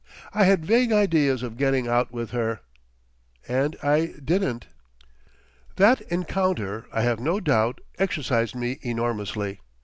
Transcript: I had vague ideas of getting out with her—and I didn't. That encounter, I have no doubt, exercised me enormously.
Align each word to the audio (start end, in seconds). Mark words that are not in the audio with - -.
I 0.33 0.45
had 0.45 0.65
vague 0.65 0.91
ideas 0.91 1.43
of 1.43 1.57
getting 1.57 1.87
out 1.87 2.11
with 2.11 2.31
her—and 2.31 3.75
I 3.83 4.15
didn't. 4.25 4.65
That 5.75 6.01
encounter, 6.11 6.87
I 6.91 7.03
have 7.03 7.19
no 7.19 7.39
doubt, 7.39 7.81
exercised 7.99 8.55
me 8.55 8.79
enormously. 8.81 9.59